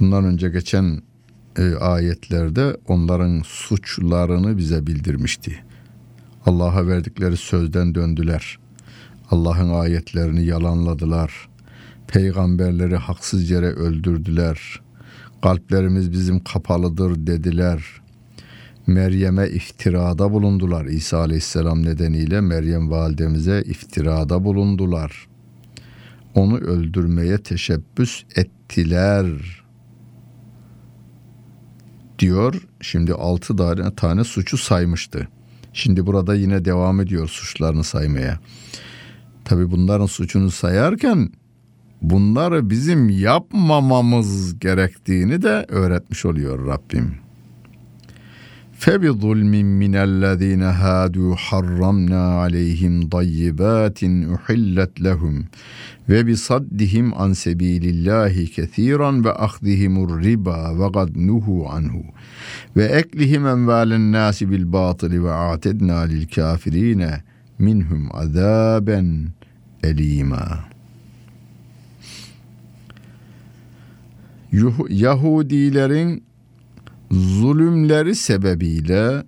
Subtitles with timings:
[0.00, 1.02] Bundan önce geçen
[1.58, 5.64] e, ayetlerde onların suçlarını bize bildirmişti.
[6.46, 8.58] Allah'a verdikleri sözden döndüler.
[9.30, 11.48] Allah'ın ayetlerini yalanladılar.
[12.06, 14.80] Peygamberleri haksız yere öldürdüler.
[15.42, 17.84] Kalplerimiz bizim kapalıdır dediler.
[18.88, 20.84] Meryem'e iftirada bulundular.
[20.84, 25.28] İsa Aleyhisselam nedeniyle Meryem validemize iftirada bulundular.
[26.34, 29.26] Onu öldürmeye teşebbüs ettiler.
[32.18, 32.54] Diyor.
[32.80, 33.58] Şimdi altı
[33.96, 35.28] tane, suçu saymıştı.
[35.72, 38.38] Şimdi burada yine devam ediyor suçlarını saymaya.
[39.44, 41.32] Tabi bunların suçunu sayarken
[42.02, 47.27] bunları bizim yapmamamız gerektiğini de öğretmiş oluyor Rabbim.
[48.78, 54.00] فَبِظُلْمٍ مِّنَ الَّذ۪ينَ هَادُوا حَرَّمْنَا عَلَيْهِمْ ضَيِّبَاتٍ
[54.34, 55.44] اُحِلَّتْ لَهُمْ
[56.10, 62.04] وَبِصَدِّهِمْ عَنْ سَب۪يلِ اللّٰهِ كَث۪يرًا وَأَخْذِهِمُ الرِّبَا وَقَدْ نُهُوا عَنْهُ
[62.76, 67.02] وَاَكْلِهِمْ اَنْوَالَ النَّاسِ بِالْبَاطِلِ وَاَعْتَدْنَا لِلْكَافِر۪ينَ
[67.60, 69.28] مِنْهُمْ عَذَابًا
[69.84, 70.46] اَل۪يمًا
[75.04, 76.27] Yahudilerin
[77.10, 79.22] zulümleri sebebiyle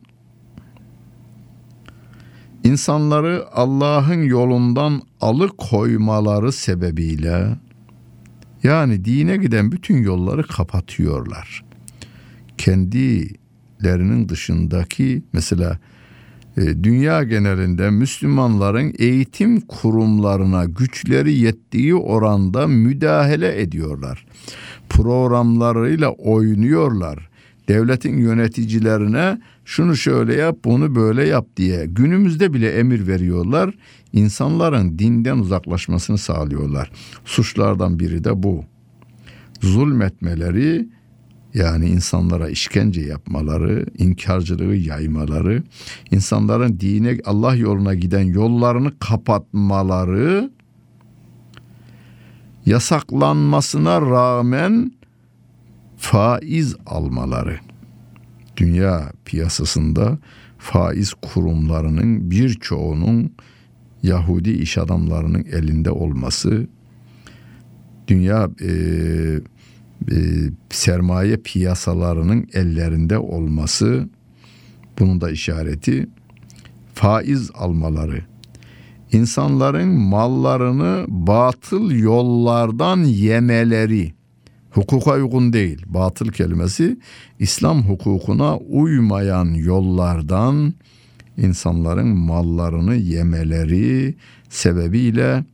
[2.65, 7.57] insanları Allah'ın yolundan alıkoymaları sebebiyle
[8.63, 11.65] yani dine giden bütün yolları kapatıyorlar.
[12.59, 15.79] Kendilerinin dışındaki mesela
[16.57, 24.27] e, dünya genelinde Müslümanların eğitim kurumlarına güçleri yettiği oranda müdahale ediyorlar.
[24.89, 27.30] Programlarıyla oynuyorlar
[27.71, 33.75] devletin yöneticilerine şunu şöyle yap, bunu böyle yap diye günümüzde bile emir veriyorlar.
[34.13, 36.91] İnsanların dinden uzaklaşmasını sağlıyorlar.
[37.25, 38.65] Suçlardan biri de bu.
[39.61, 40.89] Zulmetmeleri
[41.55, 45.63] yani insanlara işkence yapmaları, inkarcılığı yaymaları,
[46.11, 50.51] insanların dine Allah yoluna giden yollarını kapatmaları
[52.67, 54.93] yasaklanmasına rağmen
[56.01, 57.59] faiz almaları.
[58.57, 60.19] Dünya piyasasında
[60.59, 63.33] faiz kurumlarının birçoğunun
[64.03, 66.67] Yahudi iş adamlarının elinde olması,
[68.09, 68.71] dünya e,
[70.11, 70.17] e,
[70.71, 74.09] sermaye piyasalarının ellerinde olması,
[74.99, 76.09] bunun da işareti
[76.95, 78.25] faiz almaları,
[79.13, 84.20] insanların mallarını batıl yollardan yemeleri,
[84.71, 85.83] hukuka uygun değil.
[85.87, 86.99] Batıl kelimesi
[87.39, 90.75] İslam hukukuna uymayan yollardan
[91.37, 94.15] insanların mallarını yemeleri
[94.49, 95.45] sebebiyle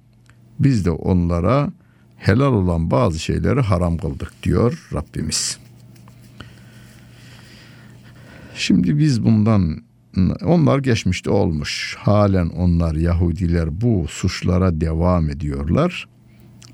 [0.59, 1.73] biz de onlara
[2.17, 5.59] helal olan bazı şeyleri haram kıldık diyor Rabbimiz.
[8.55, 9.83] Şimdi biz bundan
[10.45, 11.97] onlar geçmişte olmuş.
[11.99, 16.09] Halen onlar Yahudiler bu suçlara devam ediyorlar.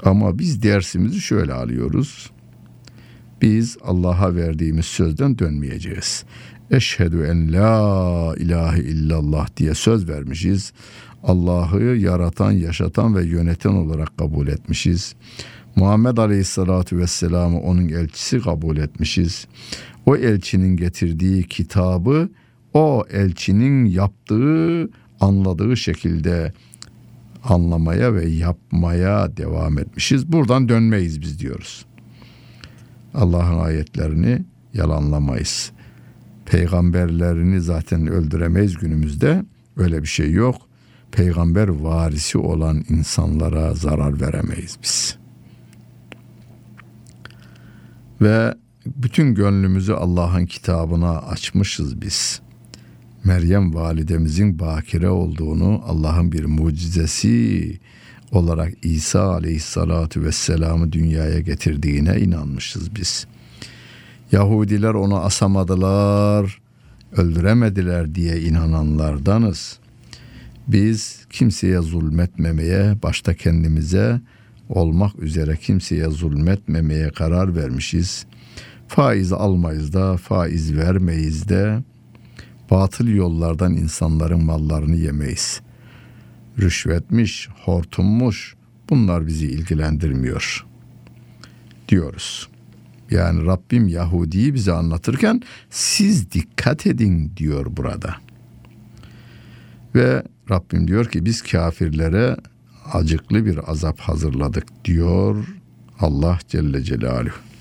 [0.02, 2.30] Ama biz dersimizi şöyle alıyoruz.
[3.42, 6.24] Biz Allah'a verdiğimiz sözden dönmeyeceğiz.
[6.70, 10.72] Eşhedü en la ilahe illallah diye söz vermişiz.
[11.22, 15.14] Allah'ı yaratan, yaşatan ve yöneten olarak kabul etmişiz.
[15.76, 19.46] Muhammed Aleyhisselatü Vesselam'ı onun elçisi kabul etmişiz.
[20.06, 22.28] O elçinin getirdiği kitabı
[22.74, 24.90] o elçinin yaptığı,
[25.20, 26.52] anladığı şekilde
[27.44, 30.32] anlamaya ve yapmaya devam etmişiz.
[30.32, 31.86] Buradan dönmeyiz biz diyoruz.
[33.14, 34.44] Allah'ın ayetlerini
[34.74, 35.72] yalanlamayız.
[36.46, 39.44] Peygamberlerini zaten öldüremeyiz günümüzde.
[39.76, 40.56] Öyle bir şey yok.
[41.12, 45.16] peygamber varisi olan insanlara zarar veremeyiz biz.
[48.20, 48.54] Ve
[48.86, 52.41] bütün gönlümüzü Allah'ın kitabına açmışız biz.
[53.24, 57.78] Meryem validemizin bakire olduğunu Allah'ın bir mucizesi
[58.32, 63.26] olarak İsa aleyhissalatu vesselam'ı dünyaya getirdiğine inanmışız biz.
[64.32, 66.60] Yahudiler onu asamadılar,
[67.16, 69.78] öldüremediler diye inananlardanız.
[70.68, 74.20] Biz kimseye zulmetmemeye, başta kendimize
[74.68, 78.26] olmak üzere kimseye zulmetmemeye karar vermişiz.
[78.88, 81.82] Faiz almayız da, faiz vermeyiz de,
[82.72, 85.60] batıl yollardan insanların mallarını yemeyiz.
[86.58, 88.54] Rüşvetmiş, hortummuş,
[88.90, 90.66] bunlar bizi ilgilendirmiyor
[91.88, 92.48] diyoruz.
[93.10, 98.16] Yani Rabbim Yahudi'yi bize anlatırken siz dikkat edin diyor burada.
[99.94, 102.36] Ve Rabbim diyor ki biz kafirlere
[102.92, 105.46] acıklı bir azap hazırladık diyor
[106.00, 107.51] Allah Celle Celaluhu.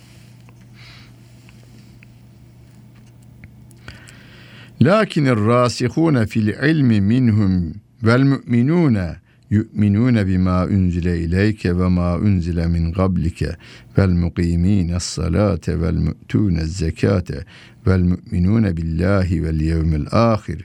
[4.82, 7.74] Lakin rasihune fil ilmi minhum
[8.04, 9.16] vel mu'minune
[9.50, 13.56] yu'minune bima unzile ileyke ve ma unzile min qablike
[13.98, 17.46] vel muqimine salate vel mu'tune zekate
[17.88, 20.62] vel mu'minune billahi vel yevmil ahir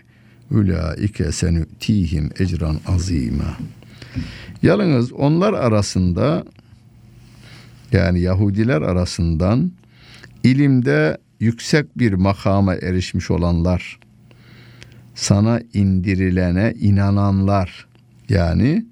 [0.51, 3.57] ulaike senü'tihim ecran azima.
[4.63, 6.45] Yalnız onlar arasında
[7.93, 9.73] yani Yahudiler arasından
[10.45, 13.99] ilimde yüksek bir makama erişmiş olanlar,
[15.17, 17.87] sana indirilene inananlar
[18.29, 18.87] yani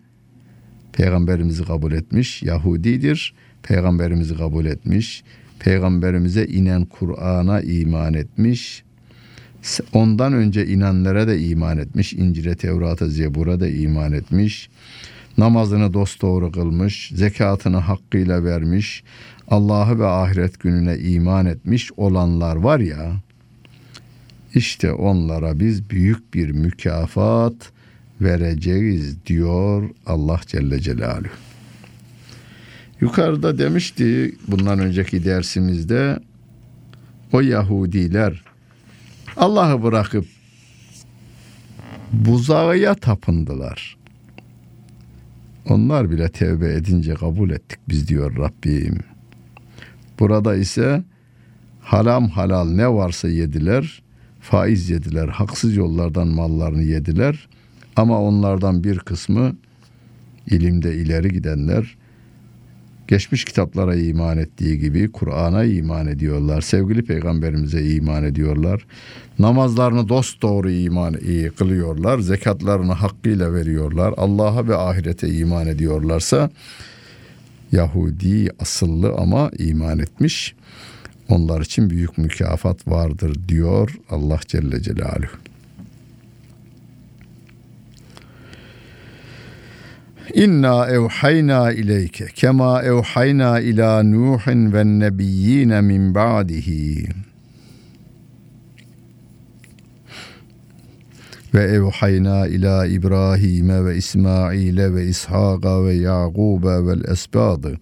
[0.92, 3.34] peygamberimizi kabul etmiş Yahudidir.
[3.62, 5.24] Peygamberimizi kabul etmiş.
[5.58, 8.84] Peygamberimize inen Kur'an'a iman etmiş.
[9.92, 12.12] Ondan önce inanlara da iman etmiş.
[12.12, 14.68] İncil'e, Tevrat'a, Zebur'a da iman etmiş.
[15.38, 17.12] Namazını dosdoğru kılmış.
[17.14, 19.04] Zekatını hakkıyla vermiş.
[19.48, 23.12] Allah'ı ve ahiret gününe iman etmiş olanlar var ya.
[24.54, 27.72] İşte onlara biz büyük bir mükafat
[28.20, 31.28] vereceğiz diyor Allah Celle Celaluhu.
[33.00, 36.18] Yukarıda demişti bundan önceki dersimizde
[37.32, 38.44] o Yahudiler
[39.36, 40.26] Allah'ı bırakıp
[42.12, 43.96] buzağıya tapındılar.
[45.68, 48.98] Onlar bile tevbe edince kabul ettik biz diyor Rabbim.
[50.18, 51.02] Burada ise
[51.80, 54.02] halam halal ne varsa yediler,
[54.44, 57.48] faiz yediler, haksız yollardan mallarını yediler.
[57.96, 59.56] Ama onlardan bir kısmı
[60.50, 61.96] ilimde ileri gidenler
[63.08, 66.60] geçmiş kitaplara iman ettiği gibi Kur'an'a iman ediyorlar.
[66.60, 68.86] Sevgili peygamberimize iman ediyorlar.
[69.38, 72.18] Namazlarını dost doğru iman iyi kılıyorlar.
[72.18, 74.14] Zekatlarını hakkıyla veriyorlar.
[74.16, 76.50] Allah'a ve ahirete iman ediyorlarsa
[77.72, 80.54] Yahudi asıllı ama iman etmiş.
[81.28, 85.36] Onlar için büyük mükafat vardır diyor Allah Celle Celaluhu.
[90.34, 97.08] İnna evhayna ileyke kema evhayna ila Nuhin ve nebiyyine min ba'dihi.
[101.54, 107.78] Ve evhayna ila İbrahim ve İsmail ve İshaka ve Yaqub ve esbadı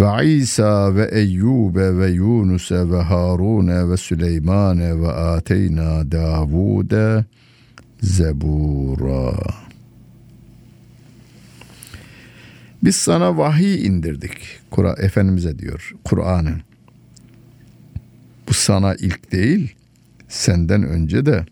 [0.00, 7.24] ve İsa ve Eyyub ve Yunus ve Harun ve Süleyman ve ateyna Davud'e
[8.02, 9.32] zebura.
[12.84, 14.32] Biz sana vahiy indirdik.
[14.70, 16.62] Kur'an Efendimiz'e diyor Kur'an'ın.
[18.48, 19.74] Bu sana ilk değil,
[20.28, 21.46] senden önce de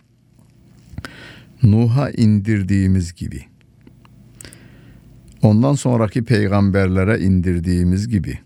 [1.62, 3.50] Nuh'a indirdiğimiz gibi.
[5.42, 8.38] Ondan sonraki peygamberlere indirdiğimiz gibi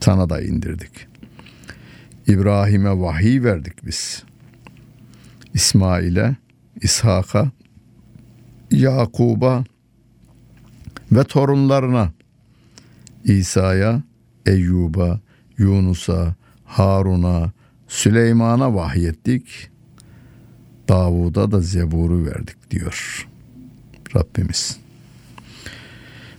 [0.00, 1.06] sana da indirdik.
[2.26, 4.22] İbrahim'e vahiy verdik biz.
[5.54, 6.36] İsmail'e,
[6.82, 7.50] İshak'a,
[8.70, 9.64] Yakub'a
[11.12, 12.12] ve torunlarına
[13.24, 14.02] İsa'ya,
[14.46, 15.20] Eyyub'a,
[15.58, 16.34] Yunus'a,
[16.64, 17.52] Harun'a,
[17.88, 19.70] Süleyman'a vahyettik.
[20.88, 23.28] Davud'a da Zebur'u verdik diyor
[24.16, 24.81] Rabbimiz.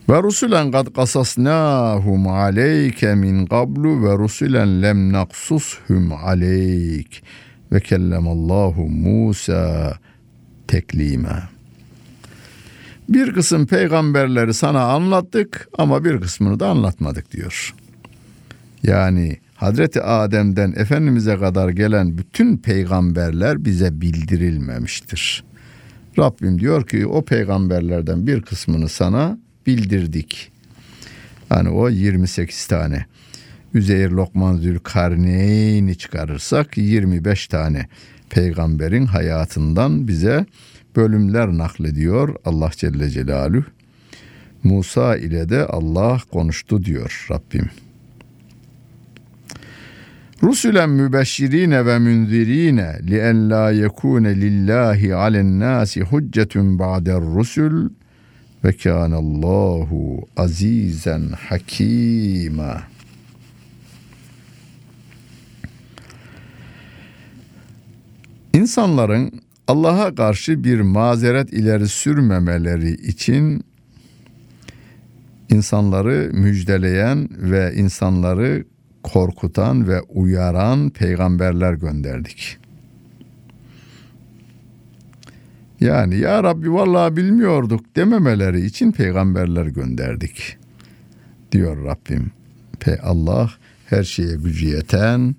[0.10, 7.24] Ve rusulen kad kasasnahum aleyke min qablu ve rusulen lem naksushum aleyk
[7.72, 9.94] ve kellemallahu Musa
[10.68, 11.44] teklime.
[13.10, 17.74] Bir kısım peygamberleri sana anlattık ama bir kısmını da anlatmadık diyor.
[18.84, 25.44] Yani Hazreti Adem'den Efendimiz'e kadar gelen bütün peygamberler bize bildirilmemiştir.
[26.20, 30.52] Rabbim diyor ki o peygamberlerden bir kısmını sana bildirdik.
[31.50, 33.06] Hani o 28 tane.
[33.74, 37.88] Üzeyir Lokman Zülkarneyn'i çıkarırsak 25 tane
[38.30, 40.46] peygamberin hayatından bize
[40.96, 43.66] bölümler naklediyor Allah Celle Celaluhu.
[44.64, 47.70] Musa ile de Allah konuştu diyor Rabbim.
[50.44, 57.90] Rusulen mübeşşirine ve münzirine li en la yekune lillahi alen nasi huccetun ba'der rusul
[58.64, 62.84] ve kânallahu azizen hakîmâ.
[68.54, 73.64] İnsanların Allah'a karşı bir mazeret ileri sürmemeleri için
[75.50, 78.66] insanları müjdeleyen ve insanları
[79.04, 82.63] korkutan ve uyaran peygamberler gönderdik.
[85.84, 90.58] Yani ya Rabbi vallahi bilmiyorduk dememeleri için peygamberler gönderdik.
[91.52, 92.32] Diyor Rabbim.
[92.80, 93.52] Pe Allah
[93.86, 95.36] her şeye gücü yeten,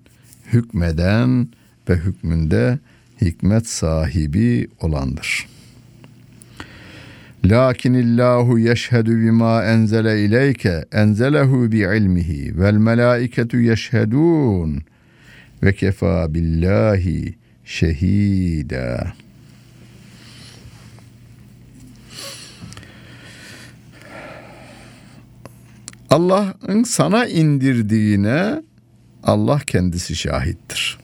[0.52, 1.48] hükmeden
[1.88, 2.78] ve hükmünde
[3.20, 5.46] hikmet sahibi olandır.
[7.44, 14.82] Lakinillahu yeşhedü bima enzele ileyke enzelehu bi ilmihi vel melaiketu yeşhedun
[15.62, 17.34] ve kefa billahi
[17.64, 19.23] şehida.
[26.14, 28.62] Allah'ın sana indirdiğine
[29.22, 30.98] Allah kendisi şahittir.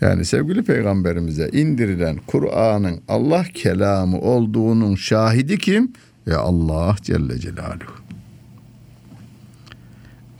[0.00, 5.92] Yani sevgili peygamberimize indirilen Kur'an'ın Allah kelamı olduğunun şahidi kim?
[6.26, 7.94] Ya Allah Celle Celaluhu.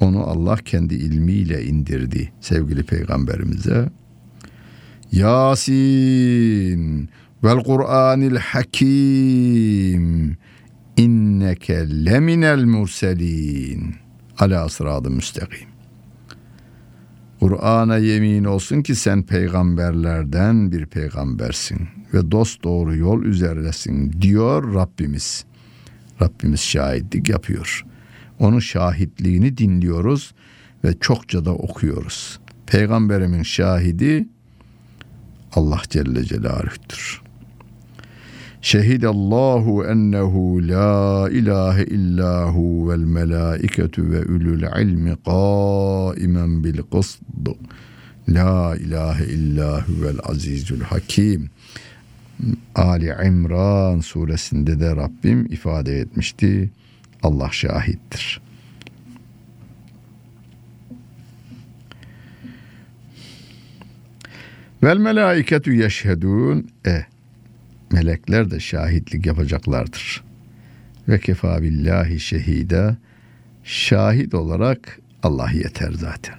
[0.00, 3.88] Onu Allah kendi ilmiyle indirdi sevgili peygamberimize.
[5.12, 7.08] Yasin
[7.44, 10.36] vel Kur'anil Hakim
[10.96, 13.94] inneke leminel murselin
[14.38, 15.68] ala sıradı müstakim.
[17.40, 25.44] Kur'an'a yemin olsun ki sen peygamberlerden bir peygambersin ve dost doğru yol üzerindesin diyor Rabbimiz.
[26.22, 27.84] Rabbimiz şahitlik yapıyor.
[28.38, 30.34] Onun şahitliğini dinliyoruz
[30.84, 32.40] ve çokça da okuyoruz.
[32.66, 34.28] Peygamberimin şahidi
[35.52, 37.23] Allah Celle Celaluh'tür.
[38.64, 47.46] Şehidallahu ennehu la ilahe illahu vel melaiketu ve ulul ilmi qaimen bil qısd.
[48.28, 51.50] La ilahe illahu vel azizul hakim.
[52.74, 56.70] Ali İmran suresinde de Rabbim ifade etmişti.
[57.22, 58.40] Allah şahittir.
[64.82, 66.68] Vel melaiketu yeşhedun.
[66.86, 67.13] E,
[67.94, 70.24] melekler de şahitlik yapacaklardır.
[71.08, 72.96] Ve kefa billahi şehide
[73.64, 76.34] şahit olarak Allah yeter zaten.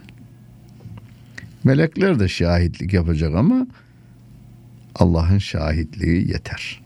[1.63, 3.67] Melekler de şahitlik yapacak ama
[4.95, 6.81] Allah'ın şahitliği yeter.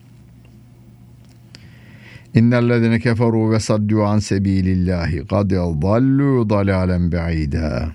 [2.33, 7.91] İnnellezine keferu ve saddu an sebilillahi kad dallu dalalen ba'ida.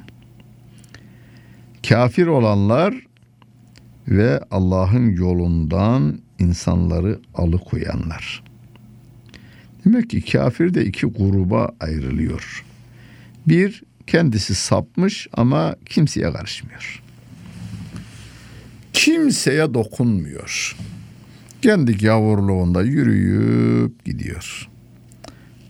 [1.89, 2.95] Kafir olanlar
[4.09, 8.43] ve Allah'ın yolundan insanları alıkoyanlar.
[9.85, 12.65] Demek ki kafir de iki gruba ayrılıyor.
[13.47, 17.03] Bir kendisi sapmış ama kimseye karışmıyor.
[18.93, 20.77] Kimseye dokunmuyor.
[21.63, 24.69] Kendi gavurluğunda yürüyüp gidiyor.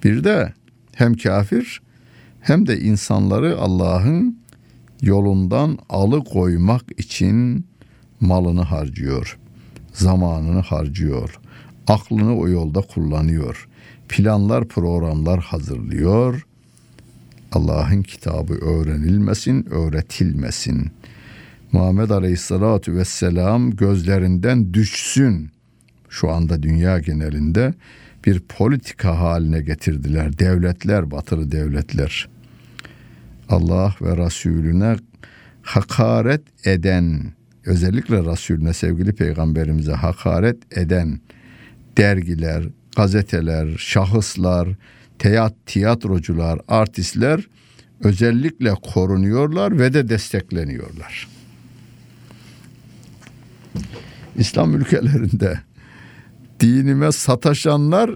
[0.05, 0.53] Bir de
[0.95, 1.83] hem kafir
[2.41, 4.39] hem de insanları Allah'ın
[5.03, 7.67] yolundan alıkoymak için
[8.21, 9.39] malını harcıyor
[9.95, 11.41] zamanını harcıyor.
[11.87, 13.69] Aklını o yolda kullanıyor.
[14.09, 16.47] Planlar, programlar hazırlıyor.
[17.53, 20.91] Allah'ın kitabı öğrenilmesin, öğretilmesin.
[21.73, 25.51] Muhammed Aleyhisselatü Vesselam gözlerinden düşsün.
[26.09, 27.75] Şu anda dünya genelinde
[28.27, 30.39] bir politika haline getirdiler.
[30.39, 32.29] Devletler, batılı devletler.
[33.49, 34.97] Allah ve Resulüne
[35.63, 37.33] hakaret eden
[37.67, 41.21] özellikle Resulüne sevgili peygamberimize hakaret eden
[41.97, 42.65] dergiler,
[42.97, 44.69] gazeteler, şahıslar,
[45.19, 47.49] teyat, tiyatrocular, artistler
[48.01, 51.29] özellikle korunuyorlar ve de destekleniyorlar.
[54.37, 55.61] İslam ülkelerinde
[56.61, 58.11] dinime sataşanlar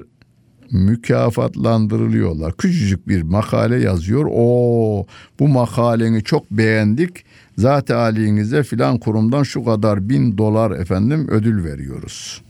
[0.73, 2.57] mükafatlandırılıyorlar.
[2.57, 4.28] Küçücük bir makale yazıyor.
[4.33, 5.07] O
[5.38, 7.25] bu makaleni çok beğendik.
[7.58, 12.42] Zat halinize filan kurumdan şu kadar bin dolar efendim ödül veriyoruz.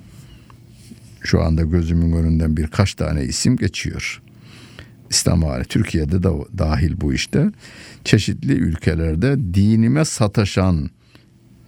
[1.20, 4.22] Şu anda gözümün önünden birkaç tane isim geçiyor.
[5.10, 7.50] İslam alemi Türkiye'de de dahil bu işte.
[8.04, 10.90] Çeşitli ülkelerde dinime sataşan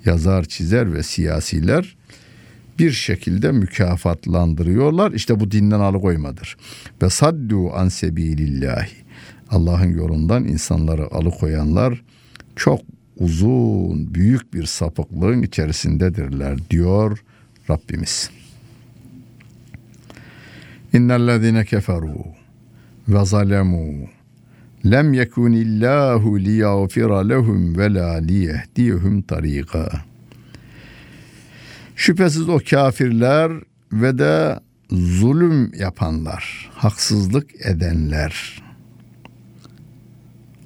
[0.04, 1.97] yazar, çizer ve siyasiler
[2.78, 5.12] bir şekilde mükafatlandırıyorlar.
[5.12, 6.56] İşte bu dinden alıkoymadır.
[7.02, 8.90] Ve saddu an sebilillahi.
[9.50, 12.02] Allah'ın yolundan insanları alıkoyanlar
[12.56, 12.80] çok
[13.21, 17.25] uzun, büyük bir sapıklığın içerisindedirler diyor
[17.71, 18.31] Rabbimiz.
[20.93, 22.25] İnnellezine keferu
[23.09, 24.09] ve zalemu
[24.87, 29.91] lem yekunillahu liyagfira lehum ve la liyehdihum tariqa.
[31.97, 33.53] Şüphesiz o kafirler
[33.93, 34.61] ve de
[34.91, 38.62] zulüm yapanlar, haksızlık edenler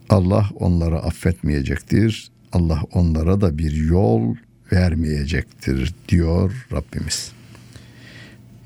[0.09, 2.34] Allah onları affetmeyecektir.
[2.55, 4.35] Allah onlara da bir yol
[4.73, 7.33] vermeyecektir diyor Rabbimiz.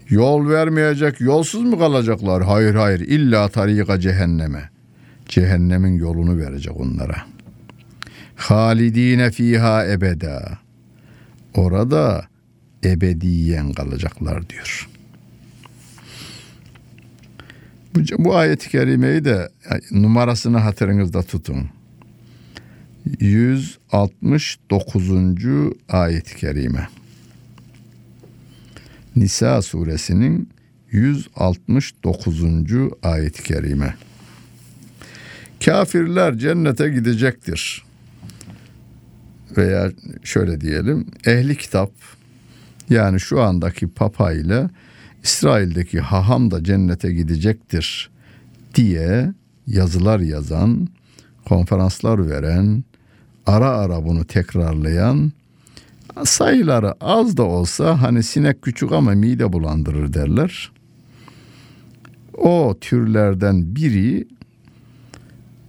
[0.09, 2.43] Yol vermeyecek, yolsuz mu kalacaklar?
[2.43, 4.71] Hayır hayır, illa tarika cehenneme.
[5.29, 7.17] Cehennemin yolunu verecek onlara.
[8.37, 10.59] Halidine fiha ebeda.
[11.55, 12.27] Orada
[12.85, 14.89] ebediyen kalacaklar diyor.
[17.95, 19.49] Bu, bu ayet-i kerimeyi de
[19.91, 21.78] numarasını hatırınızda tutun.
[23.21, 25.73] 169.
[25.89, 26.89] ayet-i kerime.
[29.17, 30.49] Nisa suresinin
[30.91, 32.43] 169.
[33.03, 33.95] ayet-i kerime.
[35.65, 37.85] Kafirler cennete gidecektir.
[39.57, 39.91] Veya
[40.25, 41.91] şöyle diyelim, ehli kitap
[42.91, 44.69] yani şu andaki papa ile
[45.23, 48.11] İsrail'deki haham da cennete gidecektir
[48.75, 49.33] diye
[49.67, 50.89] yazılar yazan,
[51.45, 52.85] konferanslar veren,
[53.49, 55.33] ara ara bunu tekrarlayan
[56.25, 60.73] sayıları az da olsa hani sinek küçük ama mide bulandırır derler.
[62.35, 64.29] O türlerden biri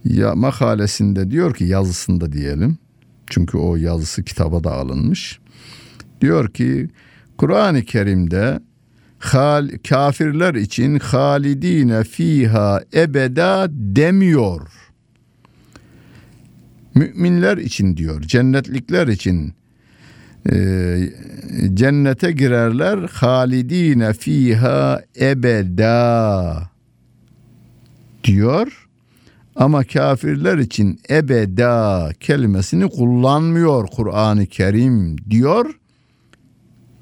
[0.04, 2.78] ya makalesinde diyor ki yazısında diyelim.
[3.26, 5.38] Çünkü o yazısı kitaba da alınmış.
[6.20, 6.88] Diyor ki
[7.38, 8.60] Kur'an-ı Kerim'de
[9.18, 14.89] hal, kafirler için halidine fiha ebeda demiyor.
[16.94, 19.54] Müminler için diyor, cennetlikler için
[20.52, 20.54] e,
[21.74, 26.70] cennete girerler halidine fiha ebeda
[28.24, 28.86] diyor.
[29.56, 35.74] Ama kafirler için ebeda kelimesini kullanmıyor Kur'an-ı Kerim diyor.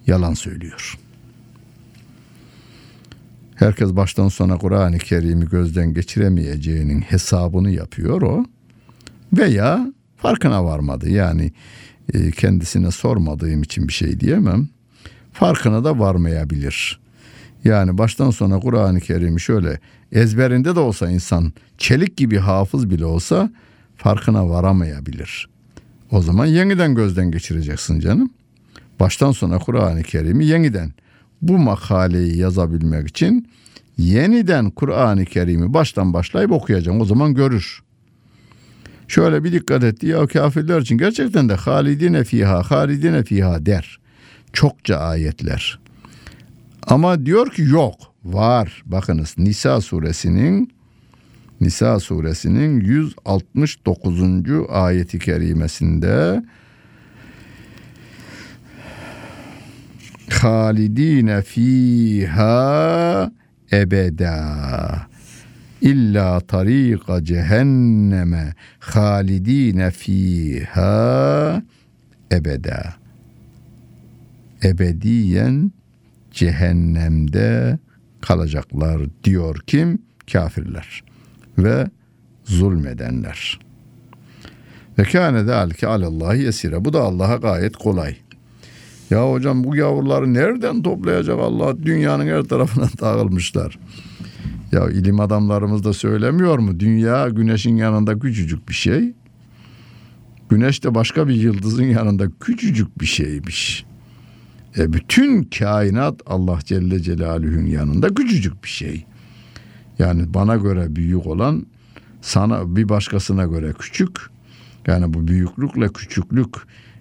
[0.07, 0.99] Yalan söylüyor.
[3.55, 8.45] Herkes baştan sona Kur'an-ı Kerim'i gözden geçiremeyeceğinin hesabını yapıyor o.
[9.33, 11.11] Veya farkına varmadı.
[11.11, 11.53] Yani
[12.15, 14.69] e, kendisine sormadığım için bir şey diyemem.
[15.33, 17.01] Farkına da varmayabilir.
[17.65, 19.81] Yani baştan sona Kur'an-ı Kerim'i şöyle
[20.13, 23.51] ezberinde de olsa insan çelik gibi hafız bile olsa
[23.97, 25.49] farkına varamayabilir.
[26.11, 28.31] O zaman yeniden gözden geçireceksin canım.
[29.01, 30.93] Baştan sona Kur'an-ı Kerim'i yeniden
[31.43, 33.49] bu makaleyi yazabilmek için
[33.99, 37.01] yeniden Kur'an-ı Kerim'i baştan başlayıp okuyacağım.
[37.01, 37.83] O zaman görür.
[39.09, 43.99] Şöyle bir dikkat etti ya kafirler için gerçekten de halidine fiha, halidine fiha der.
[44.53, 45.79] Çokça ayetler.
[46.83, 47.95] Ama diyor ki yok,
[48.25, 48.83] var.
[48.87, 50.73] Bakınız Nisa suresinin
[51.61, 54.21] Nisa suresinin 169.
[54.69, 56.43] ayeti kerimesinde
[60.31, 63.31] halidine fiha
[63.73, 65.09] ebeda
[65.83, 71.63] illa tariqa cehenneme halidine fiha
[72.33, 72.95] ebeda
[74.65, 75.73] ebediyen
[76.31, 77.79] cehennemde
[78.21, 80.03] kalacaklar diyor kim?
[80.33, 81.03] Kafirler
[81.59, 81.87] ve
[82.45, 83.59] zulmedenler.
[84.99, 86.85] Ve kâne zâlike alallahi yesire.
[86.85, 88.17] Bu da Allah'a gayet kolay.
[89.11, 91.83] Ya hocam bu yavruları nereden toplayacak Allah?
[91.85, 93.79] Dünyanın her tarafına dağılmışlar.
[94.73, 96.81] Ya ilim adamlarımız da söylemiyor mu?
[96.81, 99.13] Dünya güneşin yanında küçücük bir şey.
[100.49, 103.85] Güneş de başka bir yıldızın yanında küçücük bir şeymiş.
[104.79, 109.05] E bütün kainat Allah Celle Celaluhu'nun yanında küçücük bir şey.
[109.99, 111.67] Yani bana göre büyük olan
[112.21, 114.19] sana bir başkasına göre küçük.
[114.87, 116.55] Yani bu büyüklükle küçüklük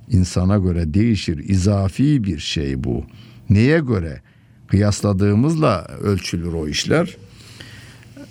[0.10, 1.38] insana göre değişir.
[1.38, 3.06] İzafi bir şey bu.
[3.50, 4.22] Neye göre?
[4.68, 7.18] Kıyasladığımızla ölçülür o işler.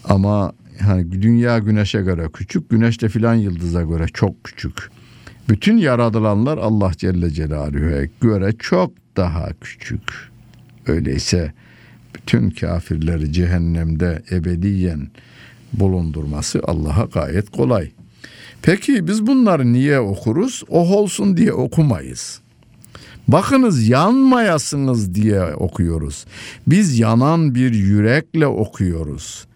[0.09, 4.91] Ama hani dünya güneşe göre küçük, güneş de filan yıldıza göre çok küçük.
[5.49, 10.03] Bütün yaratılanlar Allah Celle Celaluhu'ya göre çok daha küçük.
[10.87, 11.53] Öyleyse
[12.15, 15.09] bütün kafirleri cehennemde ebediyen
[15.73, 17.91] bulundurması Allah'a gayet kolay.
[18.63, 20.63] Peki biz bunları niye okuruz?
[20.69, 22.41] Oh olsun diye okumayız.
[23.29, 26.27] Bakınız yanmayasınız diye okuyoruz.
[26.67, 29.47] Biz yanan bir yürekle okuyoruz.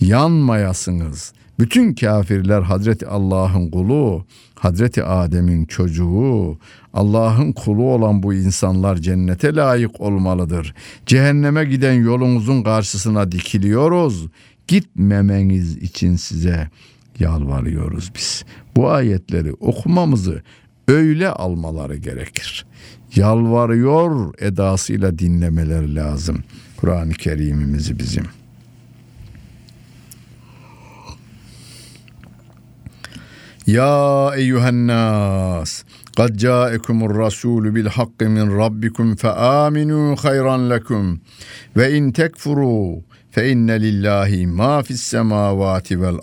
[0.00, 1.32] Yanmayasınız.
[1.58, 6.58] Bütün kafirler Hazreti Allah'ın kulu, Hazreti Adem'in çocuğu,
[6.94, 10.74] Allah'ın kulu olan bu insanlar cennete layık olmalıdır.
[11.06, 14.26] Cehenneme giden yolunuzun karşısına dikiliyoruz.
[14.68, 16.68] Gitmemeniz için size
[17.18, 18.44] yalvarıyoruz biz.
[18.76, 20.42] Bu ayetleri okumamızı
[20.88, 22.66] öyle almaları gerekir.
[23.16, 26.44] Yalvarıyor edasıyla dinlemeleri lazım.
[26.76, 28.24] Kur'an-ı Kerim'imizi bizim.
[33.66, 35.84] Ya eyyühen nas
[36.16, 41.20] kad caekumur rasulü bil hakkı min rabbikum fe aminu hayran lekum
[41.76, 46.18] ve in tekfuru fe inne lillahi ma fis semavati vel.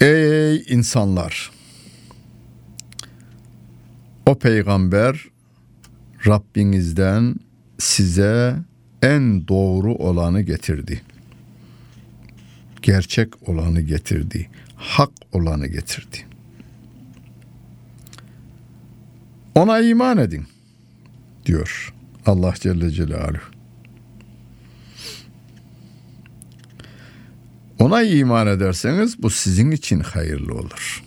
[0.00, 1.50] Ey insanlar!
[4.26, 5.24] O peygamber
[6.26, 7.34] Rabbinizden
[7.78, 8.56] size
[9.02, 11.02] en doğru olanı getirdi.
[12.82, 14.50] Gerçek olanı getirdi.
[14.76, 16.16] Hak olanı getirdi.
[19.54, 20.46] Ona iman edin
[21.46, 21.94] diyor
[22.26, 23.56] Allah Celle Celaluhu.
[27.78, 31.04] Ona iman ederseniz bu sizin için hayırlı olur.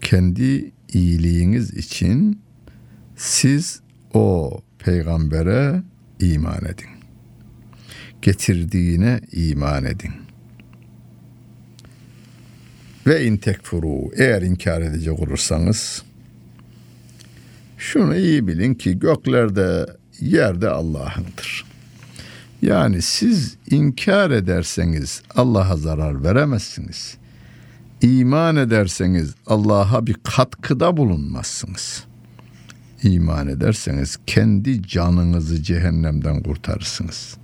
[0.00, 2.40] Kendi iyiliğiniz için
[3.16, 3.80] siz
[4.14, 5.82] o peygambere
[6.20, 6.90] iman edin.
[8.22, 10.12] Getirdiğine iman edin.
[13.06, 16.02] Ve in tekfuru eğer inkar edecek olursanız
[17.78, 19.86] şunu iyi bilin ki göklerde
[20.20, 21.64] yerde Allah'ındır.
[22.62, 27.16] Yani siz inkar ederseniz Allah'a zarar veremezsiniz.
[28.02, 32.04] İman ederseniz Allah'a bir katkıda bulunmazsınız.
[33.02, 37.36] İman ederseniz kendi canınızı cehennemden kurtarırsınız.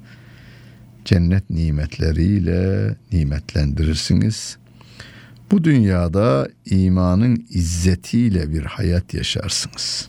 [1.05, 4.57] Cennet nimetleriyle nimetlendirirsiniz.
[5.51, 10.09] Bu dünyada imanın izzetiyle bir hayat yaşarsınız.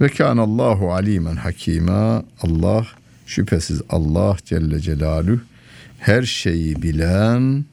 [0.00, 2.24] Ve Allahu alimen hakima.
[2.42, 2.86] Allah
[3.26, 5.40] Şüphesiz Allah Celle Celaluhu
[5.98, 7.64] her şeyi bilen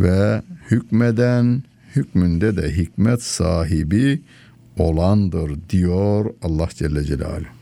[0.00, 1.62] ve hükmeden,
[1.96, 4.20] hükmünde de hikmet sahibi
[4.78, 7.58] olandır diyor Allah Celle Celaluhu.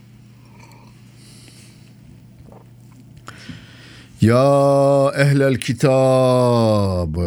[4.21, 7.17] Ya ehlel kitab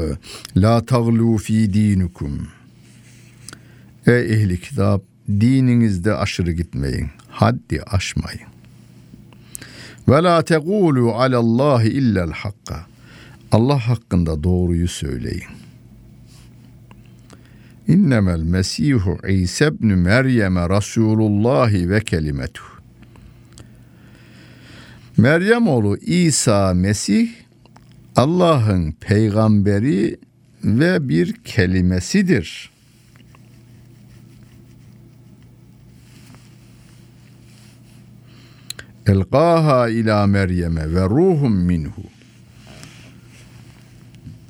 [0.57, 2.49] la taglu fi dinikum.
[4.07, 7.09] Ey ehli kitap dininizde aşırı gitmeyin.
[7.29, 8.51] Haddi aşmayın.
[10.09, 12.87] Ve la tegulu alallahi illel hakka.
[13.53, 15.60] Allah hakkında doğruyu söyleyin.
[17.91, 22.63] İnnemel Mesihu İsa ibn Meryem'e Resulullahi ve kelimetu.
[25.17, 27.29] Meryem oğlu İsa Mesih
[28.17, 30.19] Allah'ın peygamberi
[30.65, 32.71] ve bir kelimesidir.
[39.07, 42.03] Elqaha ila Meryem'e ve ruhum minhu.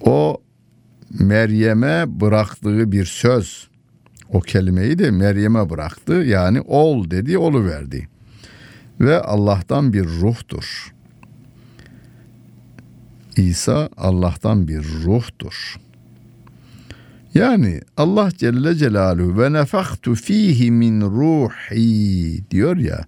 [0.00, 0.42] O
[1.18, 3.68] Meryem'e bıraktığı bir söz.
[4.28, 6.12] O kelimeyi de Meryem'e bıraktı.
[6.12, 8.08] Yani ol dedi, olu verdi.
[9.00, 10.94] Ve Allah'tan bir ruhtur.
[13.36, 15.76] İsa Allah'tan bir ruhtur.
[17.34, 23.04] Yani Allah Celle Celaluhu ve nefaktu fihi min ruhi diyor ya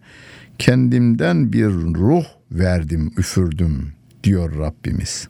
[0.58, 3.92] kendimden bir ruh verdim, üfürdüm
[4.24, 5.28] diyor Rabbimiz.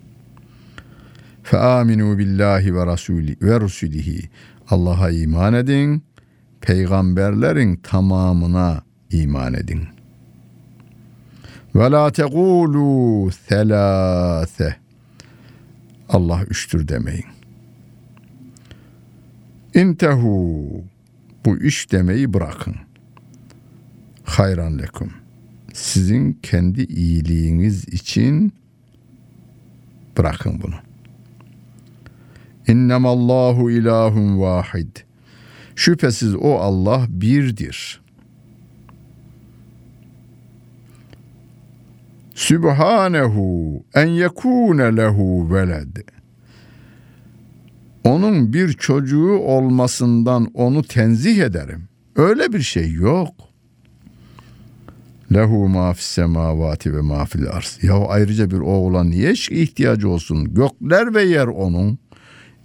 [1.42, 4.30] Fe aminu billahi ve rasuli ve rusulihi.
[4.70, 6.02] Allah'a iman edin,
[6.60, 9.82] peygamberlerin tamamına iman edin.
[11.74, 14.76] Ve la tegulu thelâse.
[16.08, 17.24] Allah üçtür demeyin.
[19.74, 20.68] İntehu
[21.44, 22.74] bu üç demeyi bırakın.
[24.24, 25.12] Hayran lekum
[25.72, 28.52] sizin kendi iyiliğiniz için
[30.18, 30.91] bırakın bunu.
[32.68, 34.96] İnnemallahu ilahun vahid.
[35.76, 38.02] Şüphesiz o Allah birdir.
[42.34, 45.96] Sübhanehu en yekune lehu veled.
[48.04, 51.88] Onun bir çocuğu olmasından onu tenzih ederim.
[52.16, 53.34] Öyle bir şey yok.
[55.34, 57.78] Lehu ma fis semavati ve ma fil arz.
[57.82, 60.54] Ya ayrıca bir oğula niye ihtiyacı olsun?
[60.54, 61.98] Gökler ve yer onun.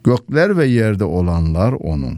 [0.03, 2.17] Gökler ve yerde olanlar onun.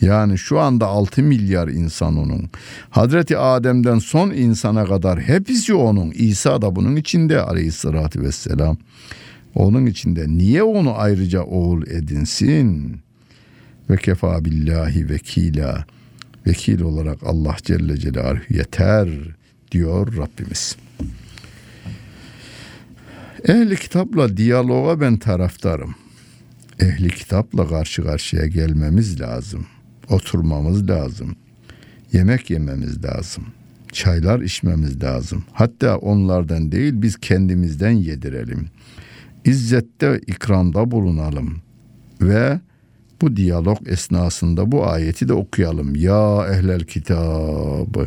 [0.00, 2.50] Yani şu anda 6 milyar insan onun.
[2.90, 6.10] Hazreti Adem'den son insana kadar hepsi onun.
[6.10, 8.76] İsa da bunun içinde aleyhissalatü vesselam.
[9.54, 12.96] Onun içinde niye onu ayrıca oğul edinsin?
[13.90, 15.84] Ve kefa billahi vekila.
[16.46, 19.08] Vekil olarak Allah Celle Celaluhu yeter
[19.72, 20.76] diyor Rabbimiz.
[23.48, 25.94] Ehli kitapla diyaloğa ben taraftarım.
[26.82, 29.66] Ehli kitapla karşı karşıya gelmemiz lazım.
[30.10, 31.36] Oturmamız lazım.
[32.12, 33.44] Yemek yememiz lazım.
[33.92, 35.44] Çaylar içmemiz lazım.
[35.52, 38.68] Hatta onlardan değil biz kendimizden yedirelim.
[39.44, 41.56] İzzette ikramda bulunalım.
[42.20, 42.60] Ve
[43.20, 45.94] bu diyalog esnasında bu ayeti de okuyalım.
[45.96, 48.06] Ya ehlel kitabı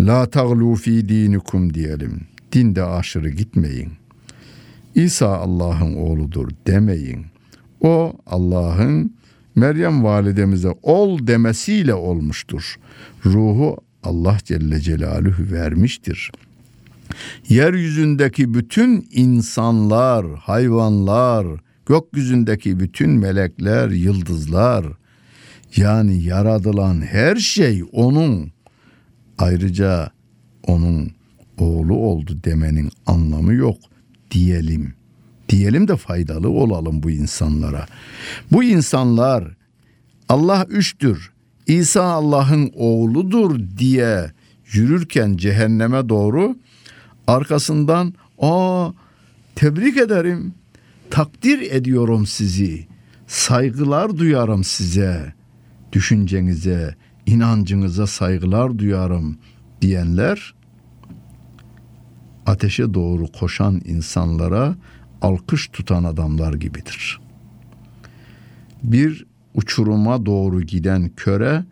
[0.00, 2.20] la taglu fi dinikum diyelim.
[2.52, 3.92] Dinde aşırı gitmeyin.
[4.94, 7.31] İsa Allah'ın oğludur demeyin.
[7.82, 9.12] O Allah'ın
[9.54, 12.76] Meryem validemize ol demesiyle olmuştur.
[13.26, 16.32] Ruhu Allah Celle Celaluhu vermiştir.
[17.48, 21.46] Yeryüzündeki bütün insanlar, hayvanlar,
[21.86, 24.86] gökyüzündeki bütün melekler, yıldızlar,
[25.76, 28.52] yani yaratılan her şey onun.
[29.38, 30.10] Ayrıca
[30.62, 31.10] onun
[31.58, 33.76] oğlu oldu demenin anlamı yok
[34.30, 34.94] diyelim.
[35.48, 37.86] Diyelim de faydalı olalım bu insanlara.
[38.52, 39.44] Bu insanlar
[40.28, 41.32] Allah üçtür,
[41.66, 44.32] İsa Allah'ın oğludur diye
[44.72, 46.56] yürürken cehenneme doğru
[47.26, 48.90] arkasından aa
[49.54, 50.54] tebrik ederim,
[51.10, 52.86] takdir ediyorum sizi,
[53.26, 55.34] saygılar duyarım size,
[55.92, 56.94] düşüncenize,
[57.26, 59.38] inancınıza saygılar duyarım
[59.80, 60.54] diyenler
[62.46, 64.74] ateşe doğru koşan insanlara
[65.22, 67.20] alkış tutan adamlar gibidir.
[68.82, 71.64] Bir uçuruma doğru giden köre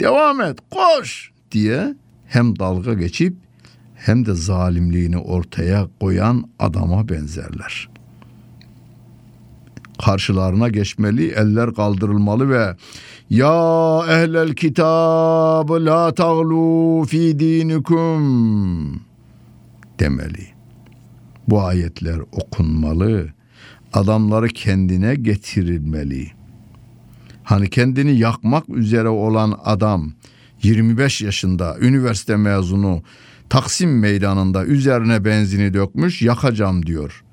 [0.00, 1.94] devam et koş diye
[2.26, 3.36] hem dalga geçip
[3.94, 7.88] hem de zalimliğini ortaya koyan adama benzerler.
[10.04, 12.76] Karşılarına geçmeli, eller kaldırılmalı ve
[13.30, 19.00] ya ehlel kitab la taglu fi dinikum
[19.98, 20.53] demeli.
[21.48, 23.32] Bu ayetler okunmalı.
[23.92, 26.30] Adamları kendine getirilmeli.
[27.42, 30.12] Hani kendini yakmak üzere olan adam
[30.62, 33.02] 25 yaşında üniversite mezunu
[33.50, 37.24] Taksim meydanında üzerine benzini dökmüş yakacağım diyor.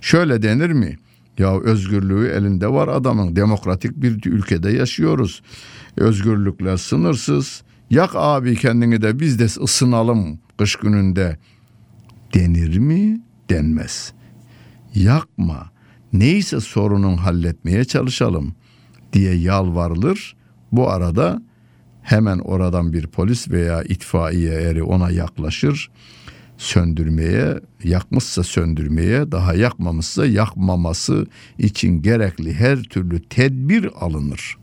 [0.00, 0.96] Şöyle denir mi?
[1.38, 3.36] Ya özgürlüğü elinde var adamın.
[3.36, 5.42] Demokratik bir ülkede yaşıyoruz.
[5.96, 7.62] Özgürlükler sınırsız.
[7.90, 11.38] Yak abi kendini de biz de ısınalım kış gününde
[12.34, 13.20] denir mi?
[13.50, 14.12] Denmez.
[14.94, 15.70] Yakma.
[16.12, 18.54] Neyse sorunun halletmeye çalışalım
[19.12, 20.36] diye yalvarılır.
[20.72, 21.42] Bu arada
[22.02, 25.90] hemen oradan bir polis veya itfaiye eri ona yaklaşır.
[26.58, 31.26] Söndürmeye, yakmışsa söndürmeye, daha yakmamışsa yakmaması
[31.58, 34.56] için gerekli her türlü tedbir alınır.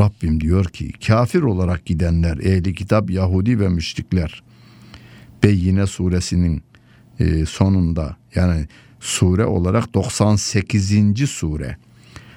[0.00, 4.42] Rabbim diyor ki kafir olarak gidenler ehli kitap Yahudi ve müşrikler
[5.42, 6.62] Beyyine suresinin
[7.20, 8.66] e, sonunda yani
[9.00, 11.30] sure olarak 98.
[11.30, 11.76] sure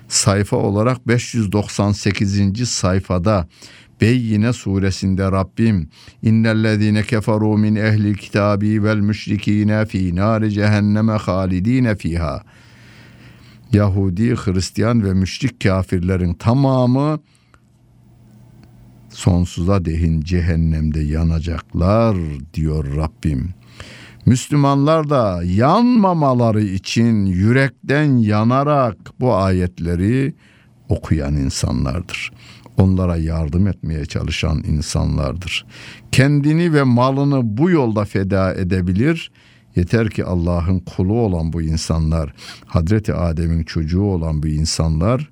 [0.07, 2.69] sayfa olarak 598.
[2.69, 3.47] sayfada
[4.01, 5.89] Beyyine suresinde Rabbim
[6.23, 12.43] innellezine keferu min ehlil kitabi vel müşrikine fi nari cehenneme halidine fiha
[13.73, 17.19] Yahudi, Hristiyan ve müşrik kafirlerin tamamı
[19.09, 22.17] sonsuza dehin cehennemde yanacaklar
[22.53, 23.58] diyor Rabbim.
[24.29, 30.33] Müslümanlar da yanmamaları için yürekten yanarak bu ayetleri
[30.89, 32.31] okuyan insanlardır.
[32.77, 35.65] Onlara yardım etmeye çalışan insanlardır.
[36.11, 39.31] Kendini ve malını bu yolda feda edebilir.
[39.75, 42.33] Yeter ki Allah'ın kulu olan bu insanlar,
[42.65, 45.29] Hazreti Adem'in çocuğu olan bu insanlar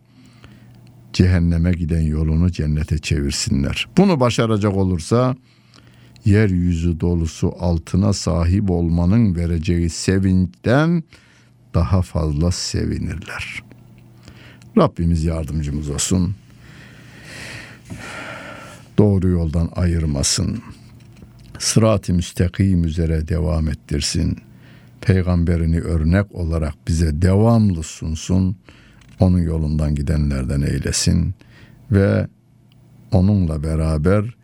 [1.13, 3.87] cehenneme giden yolunu cennete çevirsinler.
[3.97, 5.35] Bunu başaracak olursa
[6.27, 11.03] yeryüzü dolusu altına sahip olmanın vereceği sevinçten
[11.73, 13.63] daha fazla sevinirler.
[14.77, 16.35] Rabbimiz yardımcımız olsun.
[18.97, 20.59] doğru yoldan ayırmasın.
[21.59, 24.37] Sırat-ı müstakim üzere devam ettirsin.
[25.01, 28.55] Peygamberini örnek olarak bize devamlı sunsun.
[29.19, 31.35] Onun yolundan gidenlerden eylesin
[31.91, 32.27] ve
[33.11, 34.36] onunla beraber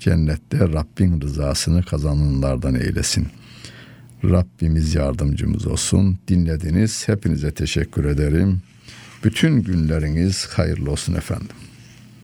[0.00, 3.28] cennette Rabbin rızasını kazananlardan eylesin.
[4.24, 6.18] Rabbimiz yardımcımız olsun.
[6.28, 7.08] Dinlediniz.
[7.08, 8.62] Hepinize teşekkür ederim.
[9.24, 11.56] Bütün günleriniz hayırlı olsun efendim.